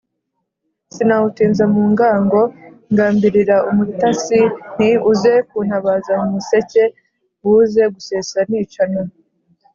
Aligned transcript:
sinawutinza 0.93 1.63
mu 1.73 1.83
ngango, 1.91 2.41
ngambilira 2.91 3.55
umutasi 3.71 4.39
nti: 4.73 4.89
uze 5.11 5.33
kuntabaza 5.49 6.11
mu 6.19 6.27
museke 6.33 6.83
buze 7.43 7.83
gusesa 7.95 8.39
nicana. 8.49 9.01